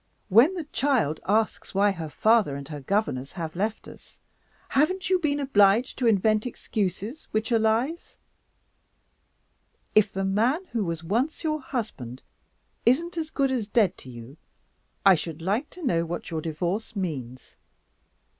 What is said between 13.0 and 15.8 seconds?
as good as dead to you, I should like